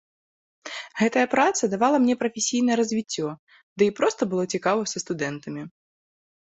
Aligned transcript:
Гэтая 1.01 1.25
праца 1.33 1.63
давала 1.75 1.97
мне 2.07 2.15
прафесійнае 2.23 2.75
развіццё, 2.83 3.29
ды 3.77 3.83
і 3.93 3.95
проста 4.03 4.21
было 4.35 4.43
цікава 4.53 4.81
са 4.95 5.07
студэнтамі! 5.07 5.63